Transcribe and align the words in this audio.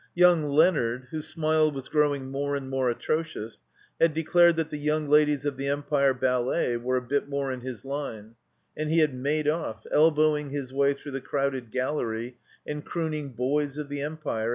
Yoimg 0.17 0.49
Leonard 0.51 1.03
(whose 1.11 1.27
smile 1.27 1.69
was 1.71 1.87
growing 1.87 2.31
more 2.31 2.55
and 2.55 2.71
more 2.71 2.89
atrocious) 2.89 3.61
had 3.99 4.15
declared 4.15 4.55
that 4.55 4.71
the 4.71 4.87
yotmg 4.87 5.07
ladies 5.09 5.45
of 5.45 5.57
the 5.57 5.67
Empire 5.67 6.11
ballet 6.11 6.75
were 6.75 6.97
a 6.97 7.01
bit 7.03 7.29
more 7.29 7.51
in 7.51 7.61
his 7.61 7.85
Une, 7.85 8.33
and 8.75 8.89
he 8.89 8.97
had 8.97 9.13
made 9.13 9.47
off, 9.47 9.85
elbowing 9.91 10.49
his 10.49 10.73
way 10.73 10.93
through 10.95 11.11
the 11.11 11.21
crowded 11.21 11.69
gallery 11.69 12.35
and 12.65 12.83
crooning 12.83 13.29
"Boys 13.29 13.77
of 13.77 13.89
the 13.89 14.01
Empire!'' 14.01 14.49